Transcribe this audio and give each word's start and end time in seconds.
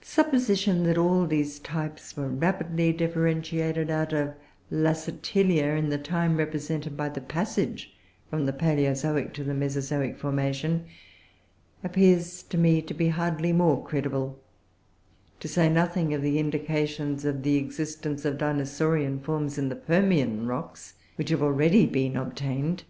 The 0.00 0.06
supposition 0.08 0.82
that 0.82 0.98
all 0.98 1.28
these 1.28 1.60
types 1.60 2.16
were 2.16 2.26
rapidly 2.26 2.92
differentiated 2.92 3.88
out 3.88 4.12
of 4.12 4.34
Lacertilia 4.68 5.76
in 5.78 5.90
the 5.90 5.96
time 5.96 6.36
represented 6.38 6.96
by 6.96 7.08
the 7.08 7.20
passage 7.20 7.94
from 8.28 8.46
the 8.46 8.52
Palaeozoic 8.52 9.32
to 9.34 9.44
the 9.44 9.54
Mesozoic 9.54 10.18
formation, 10.18 10.86
appears 11.84 12.42
to 12.42 12.58
me 12.58 12.82
to 12.82 12.94
be 12.94 13.10
hardly 13.10 13.52
more 13.52 13.80
credible, 13.86 14.40
to 15.38 15.46
say 15.46 15.68
nothing 15.68 16.12
of 16.12 16.20
the 16.20 16.40
indications 16.40 17.24
of 17.24 17.44
the 17.44 17.54
existence 17.54 18.24
of 18.24 18.38
Dinosaurian 18.38 19.20
forms 19.20 19.56
in 19.56 19.68
the 19.68 19.76
Permian 19.76 20.48
rocks 20.48 20.94
which 21.14 21.28
have 21.30 21.44
already 21.44 21.86
been 21.86 22.16
obtained. 22.16 22.82